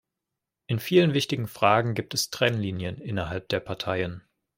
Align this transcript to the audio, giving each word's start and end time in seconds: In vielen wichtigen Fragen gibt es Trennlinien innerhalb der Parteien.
In 0.65 0.79
vielen 0.79 1.13
wichtigen 1.13 1.47
Fragen 1.47 1.93
gibt 1.93 2.15
es 2.15 2.31
Trennlinien 2.31 2.97
innerhalb 2.97 3.47
der 3.49 3.59
Parteien. 3.59 4.23